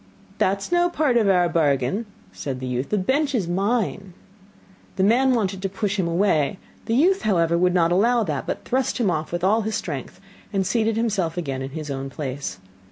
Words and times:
'That 0.39 0.57
is 0.59 0.71
no 0.71 0.89
part 0.89 1.15
of 1.15 1.29
our 1.29 1.47
bargain,' 1.47 2.07
said 2.33 2.59
the 2.59 2.65
youth, 2.65 2.89
'the 2.89 2.97
bench 2.97 3.35
is 3.35 3.47
mine.' 3.47 4.13
The 4.95 5.03
man 5.03 5.35
wanted 5.35 5.61
to 5.61 5.69
push 5.69 5.97
him 5.99 6.07
away; 6.07 6.57
the 6.87 6.95
youth, 6.95 7.21
however, 7.21 7.55
would 7.55 7.75
not 7.75 7.91
allow 7.91 8.23
that, 8.23 8.47
but 8.47 8.65
thrust 8.65 8.97
him 8.97 9.11
off 9.11 9.31
with 9.31 9.43
all 9.43 9.61
his 9.61 9.75
strength, 9.75 10.19
and 10.51 10.65
seated 10.65 10.97
himself 10.97 11.37
again 11.37 11.61
in 11.61 11.69
his 11.69 11.91
own 11.91 12.09
place. 12.09 12.57